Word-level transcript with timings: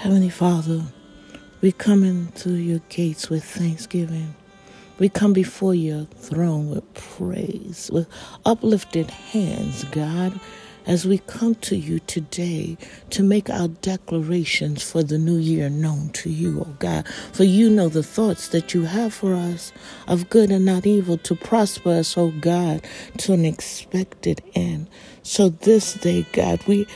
Heavenly 0.00 0.30
Father, 0.30 0.82
we 1.60 1.72
come 1.72 2.04
into 2.04 2.54
your 2.54 2.80
gates 2.88 3.28
with 3.28 3.44
thanksgiving. 3.44 4.34
We 4.98 5.10
come 5.10 5.34
before 5.34 5.74
your 5.74 6.06
throne 6.06 6.70
with 6.70 6.94
praise, 6.94 7.90
with 7.92 8.08
uplifted 8.46 9.10
hands, 9.10 9.84
God, 9.92 10.40
as 10.86 11.06
we 11.06 11.18
come 11.18 11.54
to 11.56 11.76
you 11.76 11.98
today 11.98 12.78
to 13.10 13.22
make 13.22 13.50
our 13.50 13.68
declarations 13.68 14.82
for 14.82 15.02
the 15.02 15.18
new 15.18 15.36
year 15.36 15.68
known 15.68 16.08
to 16.14 16.30
you, 16.30 16.62
oh 16.62 16.76
God. 16.78 17.06
For 17.34 17.44
you 17.44 17.68
know 17.68 17.90
the 17.90 18.02
thoughts 18.02 18.48
that 18.48 18.72
you 18.72 18.84
have 18.84 19.12
for 19.12 19.34
us 19.34 19.70
of 20.08 20.30
good 20.30 20.50
and 20.50 20.64
not 20.64 20.86
evil 20.86 21.18
to 21.18 21.34
prosper 21.34 21.90
us, 21.90 22.16
oh 22.16 22.32
God, 22.40 22.82
to 23.18 23.34
an 23.34 23.44
expected 23.44 24.42
end. 24.54 24.88
So 25.22 25.50
this 25.50 25.92
day, 25.92 26.24
God, 26.32 26.66
we 26.66 26.86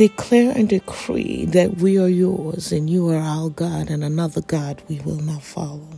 declare 0.00 0.50
and 0.56 0.70
decree 0.70 1.44
that 1.44 1.76
we 1.76 1.98
are 1.98 2.08
yours 2.08 2.72
and 2.72 2.88
you 2.88 3.06
are 3.10 3.18
our 3.18 3.50
God 3.50 3.90
and 3.90 4.02
another 4.02 4.40
God 4.40 4.82
we 4.88 4.98
will 5.00 5.20
not 5.20 5.42
follow. 5.42 5.90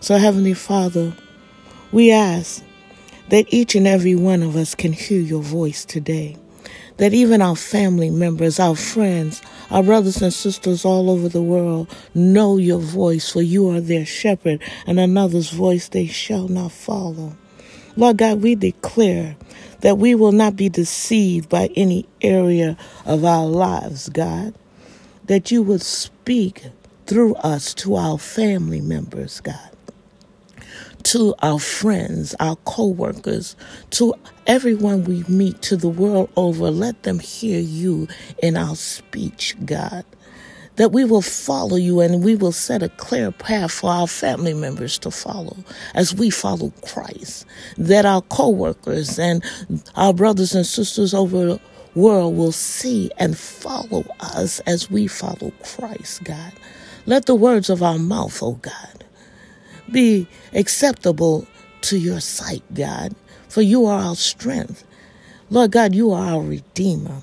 So, 0.00 0.18
Heavenly 0.18 0.52
Father, 0.52 1.14
we 1.92 2.12
ask 2.12 2.62
that 3.30 3.46
each 3.48 3.74
and 3.74 3.86
every 3.86 4.14
one 4.14 4.42
of 4.42 4.54
us 4.54 4.74
can 4.74 4.92
hear 4.92 5.18
your 5.18 5.40
voice 5.40 5.86
today. 5.86 6.36
That 6.98 7.14
even 7.14 7.40
our 7.40 7.56
family 7.56 8.10
members, 8.10 8.60
our 8.60 8.76
friends, 8.76 9.40
our 9.70 9.82
brothers 9.82 10.20
and 10.20 10.30
sisters 10.30 10.84
all 10.84 11.08
over 11.08 11.30
the 11.30 11.40
world 11.40 11.88
know 12.12 12.58
your 12.58 12.80
voice, 12.80 13.32
for 13.32 13.40
you 13.40 13.70
are 13.70 13.80
their 13.80 14.04
shepherd, 14.04 14.62
and 14.86 15.00
another's 15.00 15.48
voice 15.48 15.88
they 15.88 16.06
shall 16.06 16.48
not 16.48 16.72
follow. 16.72 17.32
Lord 17.96 18.18
God, 18.18 18.42
we 18.42 18.54
declare 18.54 19.36
that 19.80 19.96
we 19.96 20.14
will 20.14 20.32
not 20.32 20.54
be 20.54 20.68
deceived 20.68 21.48
by 21.48 21.70
any 21.76 22.06
area 22.20 22.76
of 23.06 23.24
our 23.24 23.46
lives, 23.46 24.10
God. 24.10 24.54
That 25.24 25.50
you 25.50 25.62
would 25.62 25.82
speak 25.82 26.64
through 27.06 27.34
us 27.36 27.72
to 27.74 27.96
our 27.96 28.18
family 28.18 28.80
members, 28.80 29.40
God. 29.40 29.70
To 31.04 31.34
our 31.40 31.58
friends, 31.58 32.34
our 32.38 32.56
co 32.56 32.88
workers, 32.88 33.56
to 33.90 34.14
everyone 34.46 35.04
we 35.04 35.24
meet, 35.28 35.62
to 35.62 35.76
the 35.76 35.88
world 35.88 36.30
over, 36.36 36.70
let 36.70 37.04
them 37.04 37.18
hear 37.18 37.60
you 37.60 38.08
in 38.42 38.56
our 38.56 38.76
speech, 38.76 39.56
God 39.64 40.04
that 40.76 40.92
we 40.92 41.04
will 41.04 41.22
follow 41.22 41.76
you 41.76 42.00
and 42.00 42.22
we 42.22 42.36
will 42.36 42.52
set 42.52 42.82
a 42.82 42.88
clear 42.90 43.30
path 43.30 43.72
for 43.72 43.90
our 43.90 44.06
family 44.06 44.54
members 44.54 44.98
to 44.98 45.10
follow 45.10 45.56
as 45.94 46.14
we 46.14 46.30
follow 46.30 46.72
Christ. 46.86 47.46
That 47.76 48.04
our 48.04 48.22
co-workers 48.22 49.18
and 49.18 49.42
our 49.94 50.12
brothers 50.12 50.54
and 50.54 50.66
sisters 50.66 51.14
over 51.14 51.46
the 51.46 51.60
world 51.94 52.36
will 52.36 52.52
see 52.52 53.10
and 53.18 53.36
follow 53.36 54.04
us 54.20 54.60
as 54.60 54.90
we 54.90 55.06
follow 55.06 55.52
Christ, 55.62 56.24
God. 56.24 56.52
Let 57.06 57.26
the 57.26 57.34
words 57.34 57.70
of 57.70 57.82
our 57.82 57.98
mouth, 57.98 58.42
oh 58.42 58.54
God, 58.54 59.04
be 59.90 60.28
acceptable 60.52 61.46
to 61.82 61.96
your 61.96 62.20
sight, 62.20 62.62
God, 62.74 63.14
for 63.48 63.62
you 63.62 63.86
are 63.86 64.00
our 64.00 64.16
strength. 64.16 64.84
Lord 65.48 65.70
God, 65.70 65.94
you 65.94 66.10
are 66.10 66.34
our 66.34 66.42
Redeemer. 66.42 67.22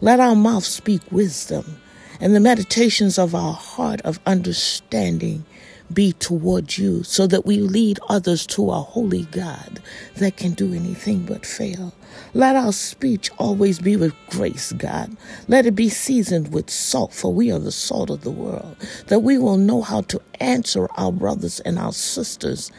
Let 0.00 0.18
our 0.18 0.34
mouth 0.34 0.64
speak 0.64 1.00
wisdom 1.12 1.80
and 2.20 2.34
the 2.34 2.40
meditations 2.40 3.18
of 3.18 3.34
our 3.34 3.54
heart 3.54 4.00
of 4.02 4.20
understanding 4.26 5.44
be 5.92 6.12
toward 6.12 6.76
you 6.78 7.02
so 7.02 7.26
that 7.26 7.44
we 7.44 7.58
lead 7.58 7.98
others 8.08 8.46
to 8.46 8.70
a 8.70 8.74
holy 8.74 9.24
God 9.26 9.80
that 10.16 10.36
can 10.36 10.52
do 10.52 10.72
anything 10.72 11.24
but 11.24 11.44
fail. 11.44 11.92
Let 12.34 12.54
our 12.54 12.72
speech 12.72 13.30
always 13.38 13.80
be 13.80 13.96
with 13.96 14.14
grace, 14.28 14.72
God. 14.72 15.16
Let 15.48 15.66
it 15.66 15.74
be 15.74 15.88
seasoned 15.88 16.52
with 16.52 16.70
salt, 16.70 17.12
for 17.12 17.32
we 17.32 17.50
are 17.50 17.58
the 17.58 17.72
salt 17.72 18.10
of 18.10 18.22
the 18.22 18.30
world, 18.30 18.76
that 19.06 19.20
we 19.20 19.38
will 19.38 19.56
know 19.56 19.82
how 19.82 20.02
to 20.02 20.20
answer 20.38 20.88
our 20.96 21.10
brothers 21.10 21.60
and 21.60 21.78
our 21.78 21.92
sisters 21.92 22.70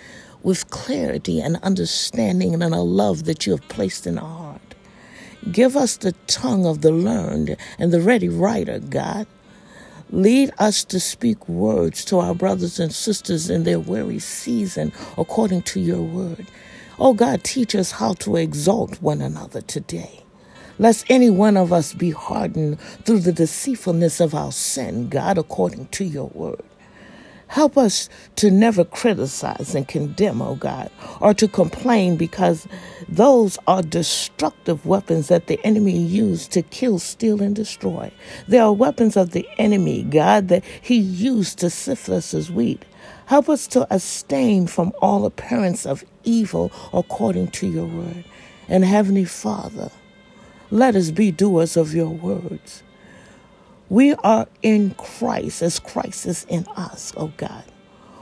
with 0.44 0.70
clarity 0.70 1.40
and 1.42 1.58
understanding 1.58 2.54
and 2.54 2.74
a 2.74 2.82
love 2.82 3.26
that 3.26 3.46
you 3.46 3.54
have 3.54 3.68
placed 3.68 4.08
in 4.08 4.18
our 4.18 4.38
heart. 4.38 4.51
Give 5.50 5.76
us 5.76 5.98
the 5.98 6.12
tongue 6.28 6.66
of 6.66 6.82
the 6.82 6.92
learned 6.92 7.58
and 7.80 7.92
the 7.92 8.02
ready 8.02 8.30
writer, 8.30 8.80
God. 8.80 9.28
Lead 10.12 10.52
us 10.60 10.84
to 10.86 11.00
speak 11.00 11.48
words 11.50 12.06
to 12.06 12.20
our 12.20 12.36
brothers 12.36 12.80
and 12.80 12.94
sisters 12.94 13.50
in 13.50 13.64
their 13.64 13.80
weary 13.80 14.20
season 14.20 14.92
according 15.18 15.64
to 15.64 15.80
your 15.80 16.02
word. 16.02 16.46
Oh 17.00 17.14
God, 17.14 17.44
teach 17.44 17.76
us 17.76 17.92
how 17.92 18.14
to 18.16 18.36
exalt 18.36 19.02
one 19.02 19.22
another 19.22 19.62
today. 19.62 20.24
Lest 20.80 21.06
any 21.10 21.30
one 21.30 21.58
of 21.58 21.74
us 21.74 21.94
be 21.94 22.12
hardened 22.12 22.80
through 23.06 23.22
the 23.22 23.34
deceitfulness 23.34 24.20
of 24.20 24.36
our 24.36 24.52
sin, 24.52 25.10
God, 25.10 25.38
according 25.38 25.88
to 25.88 26.04
your 26.04 26.28
word. 26.34 26.62
Help 27.52 27.78
us 27.78 28.08
to 28.38 28.50
never 28.50 28.86
criticize 28.86 29.76
and 29.76 29.86
condemn, 29.86 30.42
oh 30.42 30.56
God, 30.56 30.90
or 31.20 31.34
to 31.34 31.50
complain 31.50 32.16
because 32.16 32.66
those 33.10 33.58
are 33.68 33.82
destructive 33.82 34.86
weapons 34.86 35.28
that 35.28 35.48
the 35.48 35.60
enemy 35.66 35.98
used 35.98 36.54
to 36.54 36.62
kill, 36.62 36.98
steal, 36.98 37.42
and 37.42 37.54
destroy. 37.54 38.10
They 38.48 38.58
are 38.58 38.72
weapons 38.72 39.18
of 39.18 39.32
the 39.32 39.46
enemy, 39.58 40.04
God, 40.04 40.48
that 40.48 40.64
he 40.82 40.96
used 40.96 41.60
to 41.60 41.70
sift 41.70 42.08
us 42.08 42.34
as 42.34 42.50
wheat. 42.50 42.86
Help 43.26 43.50
us 43.50 43.68
to 43.68 43.86
abstain 43.94 44.66
from 44.66 44.94
all 45.02 45.26
appearance 45.26 45.86
of 45.86 46.06
evil 46.24 46.72
according 46.94 47.50
to 47.50 47.68
your 47.68 47.86
word. 47.86 48.24
And 48.70 48.86
Heavenly 48.86 49.26
Father, 49.26 49.92
let 50.70 50.96
us 50.96 51.12
be 51.12 51.32
doers 51.32 51.76
of 51.76 51.94
your 51.94 52.08
words. 52.08 52.82
We 53.92 54.14
are 54.24 54.48
in 54.62 54.92
Christ 54.92 55.62
as 55.62 55.78
Christ 55.78 56.26
is 56.26 56.46
in 56.48 56.66
us, 56.78 57.12
oh 57.18 57.34
God. 57.36 57.66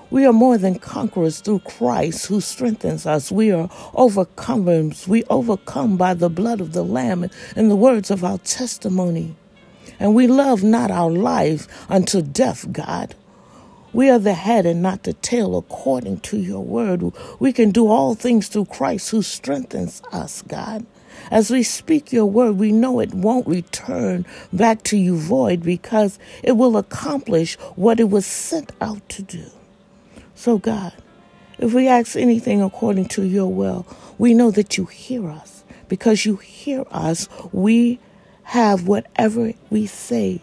We 0.10 0.26
are 0.26 0.34
more 0.34 0.58
than 0.58 0.80
conquerors 0.80 1.42
through 1.42 1.60
Christ 1.60 2.26
who 2.26 2.42
strengthens 2.42 3.06
us. 3.06 3.32
We 3.32 3.52
are 3.52 3.68
overcomers. 3.94 5.08
We 5.08 5.24
overcome 5.26 5.96
by 5.96 6.16
the 6.16 6.28
blood 6.28 6.60
of 6.60 6.74
the 6.74 6.82
Lamb 6.82 7.30
and 7.56 7.70
the 7.70 7.76
words 7.76 8.10
of 8.10 8.24
our 8.24 8.40
testimony. 8.40 9.36
And 10.00 10.16
we 10.16 10.26
love 10.26 10.64
not 10.64 10.90
our 10.90 11.12
life 11.12 11.68
unto 11.88 12.24
death, 12.24 12.72
God. 12.72 13.14
We 13.94 14.10
are 14.10 14.18
the 14.18 14.34
head 14.34 14.66
and 14.66 14.82
not 14.82 15.04
the 15.04 15.14
tail 15.14 15.56
according 15.56 16.22
to 16.22 16.38
your 16.38 16.64
word. 16.64 17.14
We 17.40 17.54
can 17.54 17.70
do 17.70 17.90
all 17.90 18.16
things 18.16 18.48
through 18.48 18.66
Christ 18.66 19.12
who 19.12 19.22
strengthens 19.22 20.02
us, 20.12 20.42
God. 20.42 20.88
As 21.32 21.52
we 21.52 21.64
speak 21.64 22.12
your 22.12 22.26
word, 22.26 22.58
we 22.58 22.72
know 22.72 23.00
it 23.00 23.14
won't 23.14 23.48
return 23.48 24.26
back 24.52 24.84
to 24.84 24.98
you 24.98 25.18
void 25.18 25.64
because 25.64 26.20
it 26.44 26.54
will 26.54 26.78
accomplish 26.78 27.56
what 27.76 28.00
it 28.00 28.10
was 28.10 28.26
sent 28.26 28.72
out 28.82 29.08
to 29.10 29.22
do. 29.22 29.46
So, 30.36 30.58
God, 30.58 30.94
if 31.58 31.74
we 31.74 31.88
ask 31.88 32.16
anything 32.16 32.62
according 32.62 33.08
to 33.10 33.24
your 33.24 33.52
will, 33.52 33.86
we 34.18 34.34
know 34.34 34.52
that 34.52 34.78
you 34.78 34.86
hear 34.86 35.30
us. 35.30 35.64
Because 35.88 36.26
you 36.26 36.38
hear 36.38 36.86
us, 36.92 37.28
we 37.52 38.00
have 38.44 38.88
whatever 38.88 39.54
we 39.70 39.86
say 39.86 40.42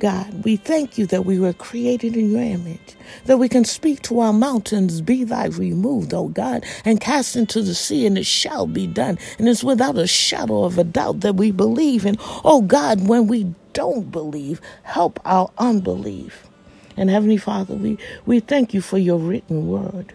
God, 0.00 0.44
we 0.44 0.56
thank 0.56 0.98
you 0.98 1.06
that 1.06 1.24
we 1.24 1.38
were 1.38 1.52
created 1.52 2.16
in 2.16 2.30
your 2.32 2.42
image, 2.42 2.96
that 3.26 3.38
we 3.38 3.48
can 3.48 3.64
speak 3.64 4.02
to 4.02 4.20
our 4.20 4.32
mountains, 4.32 5.00
be 5.00 5.24
thy 5.24 5.46
removed, 5.46 6.14
O 6.14 6.28
God, 6.28 6.64
and 6.84 7.00
cast 7.00 7.36
into 7.36 7.62
the 7.62 7.74
sea, 7.74 8.06
and 8.06 8.18
it 8.18 8.26
shall 8.26 8.66
be 8.66 8.86
done. 8.86 9.18
And 9.38 9.48
it's 9.48 9.64
without 9.64 9.98
a 9.98 10.06
shadow 10.06 10.64
of 10.64 10.78
a 10.78 10.84
doubt 10.84 11.20
that 11.20 11.36
we 11.36 11.50
believe. 11.50 12.06
And, 12.06 12.18
oh 12.44 12.62
God, 12.62 13.08
when 13.08 13.28
we 13.28 13.54
don't 13.72 14.12
believe, 14.12 14.60
help 14.84 15.20
our 15.24 15.50
unbelief. 15.58 16.46
And 16.96 17.10
Heavenly 17.10 17.38
Father, 17.38 17.74
we, 17.74 17.98
we 18.26 18.40
thank 18.40 18.74
you 18.74 18.82
for 18.82 18.98
your 18.98 19.18
written 19.18 19.68
word. 19.68 20.14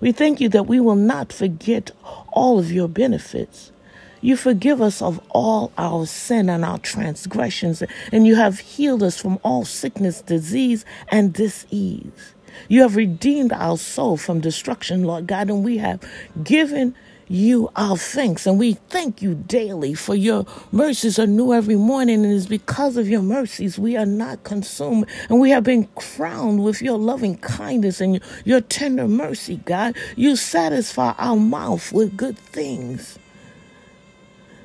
We 0.00 0.12
thank 0.12 0.40
you 0.40 0.48
that 0.50 0.64
we 0.66 0.80
will 0.80 0.96
not 0.96 1.32
forget 1.32 1.90
all 2.32 2.58
of 2.58 2.72
your 2.72 2.88
benefits. 2.88 3.72
You 4.20 4.36
forgive 4.36 4.82
us 4.82 5.00
of 5.00 5.20
all 5.30 5.72
our 5.78 6.06
sin 6.06 6.50
and 6.50 6.64
our 6.64 6.78
transgressions, 6.78 7.82
and 8.12 8.26
you 8.26 8.36
have 8.36 8.58
healed 8.58 9.02
us 9.02 9.20
from 9.20 9.38
all 9.42 9.64
sickness, 9.64 10.20
disease, 10.20 10.84
and 11.08 11.32
disease. 11.32 12.34
You 12.68 12.82
have 12.82 12.96
redeemed 12.96 13.52
our 13.52 13.78
soul 13.78 14.16
from 14.16 14.40
destruction, 14.40 15.04
Lord 15.04 15.26
God, 15.26 15.48
and 15.48 15.64
we 15.64 15.78
have 15.78 16.02
given 16.42 16.94
you 17.30 17.70
our 17.76 17.96
thanks. 17.96 18.46
And 18.46 18.58
we 18.58 18.74
thank 18.90 19.22
you 19.22 19.34
daily 19.34 19.94
for 19.94 20.16
your 20.16 20.44
mercies 20.72 21.18
are 21.18 21.28
new 21.28 21.54
every 21.54 21.76
morning. 21.76 22.24
And 22.24 22.34
it's 22.34 22.46
because 22.46 22.96
of 22.96 23.08
your 23.08 23.22
mercies 23.22 23.78
we 23.78 23.96
are 23.96 24.04
not 24.04 24.42
consumed. 24.42 25.06
And 25.28 25.40
we 25.40 25.50
have 25.50 25.62
been 25.62 25.86
crowned 25.94 26.64
with 26.64 26.82
your 26.82 26.98
loving 26.98 27.38
kindness 27.38 28.00
and 28.00 28.20
your 28.44 28.60
tender 28.60 29.06
mercy, 29.06 29.58
God. 29.64 29.96
You 30.16 30.34
satisfy 30.34 31.14
our 31.18 31.36
mouth 31.36 31.92
with 31.92 32.16
good 32.16 32.36
things 32.36 33.19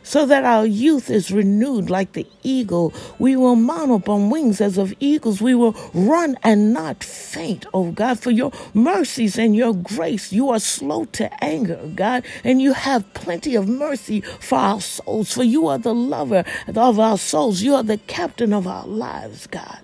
so 0.05 0.25
that 0.27 0.45
our 0.45 0.65
youth 0.65 1.09
is 1.09 1.31
renewed 1.31 1.89
like 1.89 2.13
the 2.13 2.25
eagle. 2.43 2.93
We 3.19 3.35
will 3.35 3.55
mount 3.55 3.91
up 3.91 4.07
on 4.07 4.29
wings 4.29 4.61
as 4.61 4.77
of 4.77 4.93
eagles. 4.99 5.41
We 5.41 5.55
will 5.55 5.75
run 5.93 6.37
and 6.43 6.71
not 6.71 7.03
faint, 7.03 7.65
oh 7.73 7.91
God, 7.91 8.19
for 8.19 8.31
your 8.31 8.51
mercies 8.73 9.37
and 9.37 9.55
your 9.55 9.73
grace. 9.73 10.31
You 10.31 10.51
are 10.51 10.59
slow 10.59 11.05
to 11.05 11.43
anger, 11.43 11.89
God, 11.95 12.23
and 12.43 12.61
you 12.61 12.73
have 12.73 13.11
plenty 13.15 13.55
of 13.55 13.67
mercy 13.67 14.21
for 14.21 14.57
our 14.57 14.79
souls, 14.79 15.33
for 15.33 15.43
you 15.43 15.67
are 15.67 15.79
the 15.79 15.95
lover 15.95 16.45
of 16.67 16.99
our 16.99 17.17
souls. 17.17 17.63
You 17.63 17.75
are 17.75 17.83
the 17.83 17.97
captain 17.97 18.53
of 18.53 18.67
our 18.67 18.85
lives, 18.85 19.47
God. 19.47 19.79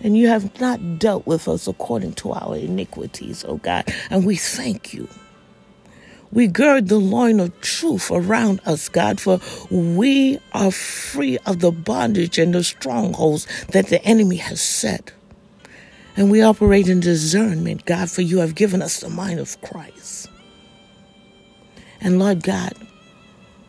And 0.00 0.16
you 0.16 0.28
have 0.28 0.60
not 0.60 0.98
dealt 0.98 1.26
with 1.26 1.48
us 1.48 1.66
according 1.66 2.12
to 2.14 2.32
our 2.32 2.56
iniquities, 2.56 3.44
O 3.46 3.56
God. 3.56 3.92
And 4.10 4.26
we 4.26 4.36
thank 4.36 4.92
you. 4.92 5.08
We 6.32 6.46
gird 6.48 6.88
the 6.88 6.98
loin 6.98 7.40
of 7.40 7.60
truth 7.60 8.10
around 8.10 8.60
us, 8.66 8.88
God, 8.88 9.20
for 9.20 9.40
we 9.70 10.38
are 10.52 10.70
free 10.70 11.38
of 11.46 11.60
the 11.60 11.70
bondage 11.70 12.38
and 12.38 12.54
the 12.54 12.64
strongholds 12.64 13.46
that 13.68 13.88
the 13.88 14.04
enemy 14.04 14.36
has 14.36 14.60
set. 14.60 15.12
And 16.16 16.30
we 16.30 16.42
operate 16.42 16.88
in 16.88 17.00
discernment, 17.00 17.84
God, 17.84 18.10
for 18.10 18.22
you 18.22 18.38
have 18.38 18.54
given 18.54 18.82
us 18.82 19.00
the 19.00 19.10
mind 19.10 19.38
of 19.38 19.60
Christ. 19.60 20.28
And 22.00 22.18
Lord 22.18 22.42
God, 22.42 22.72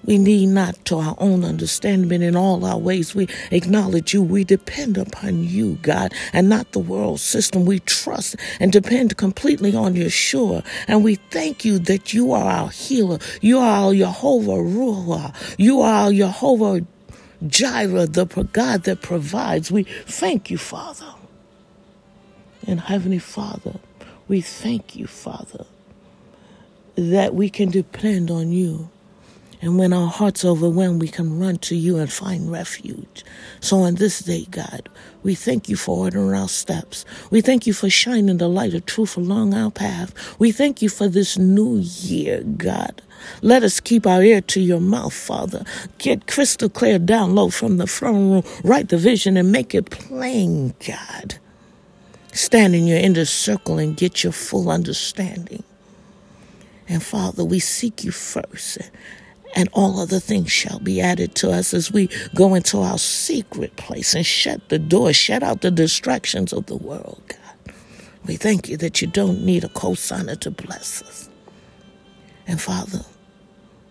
we 0.08 0.18
need 0.18 0.48
not 0.48 0.84
to 0.86 0.98
our 0.98 1.16
own 1.20 1.44
understanding, 1.44 2.24
in 2.24 2.36
all 2.36 2.66
our 2.66 2.78
ways 2.78 3.14
we 3.14 3.28
acknowledge 3.52 4.14
you. 4.14 4.24
We 4.24 4.44
depend 4.44 4.98
upon 4.98 5.44
you, 5.44 5.78
God, 5.84 6.14
and 6.34 6.50
not 6.50 6.72
the 6.72 6.80
world 6.80 7.20
system. 7.20 7.66
We 7.66 7.80
trust 7.82 8.38
and 8.60 8.72
depend 8.72 9.18
completely 9.18 9.76
on 9.76 9.94
Yeshua. 9.94 10.66
And 10.88 11.04
we 11.04 11.16
thank 11.16 11.66
you 11.66 11.78
that 11.80 12.14
you 12.14 12.32
are 12.32 12.50
our 12.50 12.70
healer. 12.70 13.20
You 13.42 13.60
are 13.60 13.86
our 13.88 13.94
Jehovah 13.94 14.54
Ruah. 14.54 15.36
You 15.60 15.82
are 15.82 16.06
our 16.06 16.14
Jehovah 16.14 16.86
Jireh, 17.46 18.08
the 18.08 18.26
God 18.26 18.84
that 18.84 19.02
provides. 19.02 19.72
We 19.72 19.84
thank 19.84 20.50
you, 20.50 20.58
Father. 20.58 21.14
And 22.66 22.80
Heavenly 22.80 23.20
Father, 23.20 23.76
we 24.28 24.42
thank 24.42 24.96
you, 24.96 25.06
Father, 25.06 25.66
that 26.96 27.36
we 27.36 27.50
can 27.50 27.70
depend 27.70 28.32
on 28.32 28.52
you. 28.52 28.90
And 29.62 29.80
when 29.80 29.92
our 29.92 30.08
hearts 30.08 30.46
overwhelmed, 30.46 31.02
we 31.02 31.08
can 31.08 31.40
run 31.40 31.58
to 31.60 31.76
you 31.76 31.98
and 31.98 32.12
find 32.12 32.52
refuge. 32.52 33.26
So 33.60 33.80
on 33.80 33.96
this 33.96 34.20
day, 34.20 34.46
God, 34.52 34.88
we 35.24 35.34
thank 35.34 35.68
you 35.68 35.76
for 35.76 35.98
ordering 36.06 36.36
our 36.36 36.48
steps. 36.48 37.06
We 37.32 37.42
thank 37.42 37.66
you 37.66 37.74
for 37.74 37.90
shining 37.90 38.38
the 38.38 38.48
light 38.48 38.76
of 38.76 38.86
truth 38.86 39.18
along 39.18 39.56
our 39.56 39.72
path. 39.72 40.14
We 40.38 40.52
thank 40.52 40.82
you 40.82 40.90
for 40.90 41.08
this 41.08 41.38
new 41.40 41.78
year, 41.78 42.44
God. 42.44 43.02
Let 43.42 43.64
us 43.64 43.80
keep 43.80 44.06
our 44.06 44.22
ear 44.22 44.42
to 44.42 44.62
your 44.62 44.80
mouth, 44.80 45.14
Father. 45.14 45.66
Get 45.98 46.28
crystal 46.28 46.70
clear 46.70 47.00
download 47.00 47.52
from 47.52 47.78
the 47.78 47.88
throne 47.88 48.32
room. 48.32 48.44
Write 48.64 48.90
the 48.90 48.98
vision 48.98 49.38
and 49.38 49.52
make 49.52 49.74
it 49.74 49.90
plain, 49.90 50.76
God. 50.86 51.40
Stand 52.32 52.76
in 52.76 52.86
your 52.86 53.00
inner 53.00 53.26
circle 53.26 53.80
and 53.80 53.98
get 53.98 54.24
your 54.24 54.34
full 54.34 54.70
understanding. 54.70 55.64
And 56.88 57.02
Father, 57.02 57.44
we 57.44 57.60
seek 57.60 58.04
you 58.04 58.12
first 58.12 58.78
and 59.56 59.70
all 59.74 60.00
other 60.00 60.20
things 60.20 60.52
shall 60.52 60.80
be 60.80 61.02
added 61.02 61.36
to 61.36 61.52
us 61.52 61.74
as 61.74 61.92
we 61.92 62.10
go 62.36 62.54
into 62.54 62.80
our 62.80 62.98
secret 62.98 63.76
place 63.76 64.14
and 64.14 64.26
shut 64.26 64.70
the 64.70 64.80
door, 64.80 65.14
shut 65.14 65.44
out 65.44 65.62
the 65.62 65.72
distractions 65.72 66.54
of 66.54 66.66
the 66.68 66.76
world, 66.76 67.22
God. 67.28 67.74
We 68.26 68.36
thank 68.36 68.68
you 68.70 68.78
that 68.78 69.02
you 69.02 69.08
don't 69.08 69.44
need 69.44 69.64
a 69.64 69.70
cosigner 69.70 70.40
to 70.42 70.52
bless 70.52 71.02
us. 71.02 71.30
And 72.46 72.62
Father, 72.62 73.02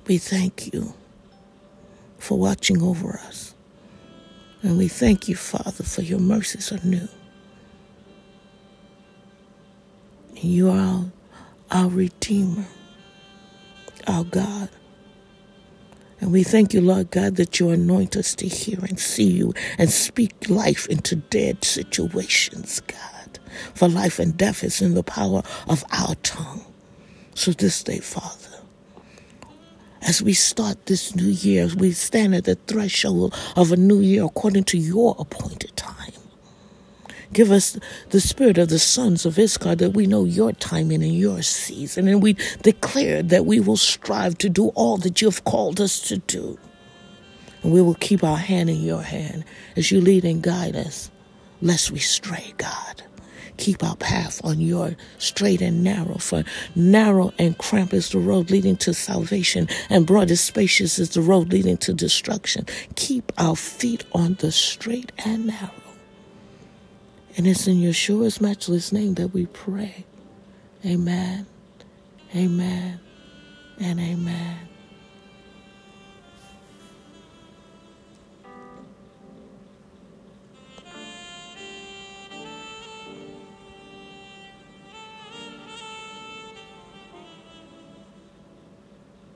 we 0.07 0.19
thank 0.19 0.73
you 0.73 0.95
for 2.19 2.39
watching 2.39 2.83
over 2.83 3.19
us. 3.27 3.55
And 4.63 4.79
we 4.79 4.89
thank 4.89 5.29
you, 5.29 5.37
Father, 5.37 5.85
for 5.85 6.03
your 6.03 6.19
mercies 6.19 6.73
are 6.73 6.85
new. 6.85 7.09
You 10.35 10.71
are 10.71 11.05
our, 11.71 11.89
Redeemer, 11.89 12.67
our 14.07 14.25
God. 14.25 14.69
And 16.21 16.33
we 16.33 16.43
thank 16.43 16.73
you, 16.73 16.81
Lord 16.81 17.11
God, 17.11 17.37
that 17.37 17.61
you 17.61 17.71
anoint 17.71 18.17
us 18.17 18.35
to 18.37 18.49
hear 18.49 18.79
and 18.81 18.99
see 18.99 19.31
you 19.31 19.53
and 19.79 19.91
speak 19.91 20.49
life 20.49 20.87
into 20.89 21.17
dead 21.17 21.65
situations, 21.65 22.81
God. 22.81 23.39
For 23.75 23.89
life 23.89 24.19
and 24.19 24.37
death 24.37 24.65
is 24.65 24.81
in 24.81 24.95
the 24.95 25.03
power 25.03 25.43
of 25.69 25.85
our 25.93 26.15
tongue. 26.17 26.65
So 27.35 27.53
this 27.53 27.83
day, 27.83 27.99
Father, 27.99 28.49
as 30.03 30.23
we 30.23 30.33
start 30.33 30.87
this 30.87 31.15
new 31.15 31.29
year, 31.29 31.65
as 31.65 31.77
we 31.77 31.93
stand 31.93 32.35
at 32.35 32.45
the 32.45 32.55
threshold 32.55 33.35
of 33.57 33.73
a 33.73 33.77
new 33.77 34.01
year 34.01 34.25
according 34.25 34.65
to 34.65 34.79
your 34.79 35.17
appointed 35.19 35.76
Give 37.33 37.51
us 37.51 37.79
the 38.11 38.21
spirit 38.21 38.59
of 38.59 38.69
the 38.69 38.79
sons 38.79 39.27
of 39.27 39.39
Issachar 39.39 39.75
that 39.77 39.91
we 39.91 40.07
know 40.07 40.25
your 40.25 40.53
timing 40.53 41.03
and 41.03 41.15
your 41.15 41.43
season. 41.43 42.09
And 42.09 42.23
we 42.23 42.37
declare 42.63 43.23
that 43.25 43.47
we 43.47 43.61
will 43.61 43.77
strive 43.77 44.39
to 44.39 44.49
do 44.49 44.69
all 44.69 44.97
that 44.99 45.21
you 45.21 45.29
have 45.29 45.45
called 45.45 45.81
us 45.81 46.01
to 46.09 46.19
do. 46.19 46.59
And 47.63 47.73
we 47.73 47.83
will 47.83 47.95
keep 47.95 48.23
our 48.23 48.37
hand 48.37 48.71
in 48.71 48.83
your 48.83 49.03
hand 49.03 49.45
as 49.77 49.91
you 49.91 50.01
lead 50.01 50.25
and 50.25 50.43
guide 50.43 50.77
us, 50.77 51.11
lest 51.61 51.91
we 51.91 51.99
stray, 51.99 52.55
God. 52.59 53.03
Keep 53.57 53.83
our 53.83 53.97
path 53.97 54.41
on 54.45 54.61
your 54.61 54.95
straight 55.19 55.63
and 55.63 55.83
narrow, 55.83 56.19
for 56.19 56.45
narrow 56.75 57.33
and 57.39 57.57
cramped 57.57 57.95
is 57.95 58.11
the 58.11 58.19
road 58.19 58.51
leading 58.51 58.77
to 58.77 58.93
salvation, 58.93 59.67
and 59.89 60.07
broad 60.07 60.29
and 60.29 60.39
spacious 60.39 60.99
is 60.99 61.11
the 61.11 61.23
road 61.23 61.51
leading 61.53 61.79
to 61.79 61.95
destruction. 61.95 62.67
Keep 62.97 63.33
our 63.39 63.57
feet 63.57 64.05
on 64.13 64.35
the 64.35 64.53
straight 64.53 65.11
and 65.25 65.47
narrow 65.47 65.86
and 67.37 67.47
it's 67.47 67.67
in 67.67 67.77
Yeshua's 67.77 68.41
matchless 68.41 68.93
name 68.93 69.15
that 69.15 69.29
we 69.29 69.47
pray. 69.47 70.05
Amen, 70.85 71.47
amen, 72.35 73.01
and 73.79 74.01
amen. 74.01 74.66